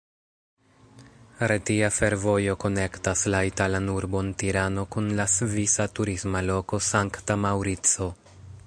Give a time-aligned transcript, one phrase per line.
[1.51, 8.13] Retia fervojo konektas la italan urbon Tirano kun la svisa turisma loko Sankta Maŭrico.